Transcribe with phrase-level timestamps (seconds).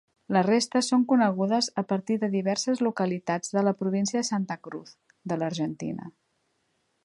[0.35, 4.99] Les restes són conegudes a partir de diverses localitats de la província de Santa Cruz,
[5.33, 6.13] de l'Argentina.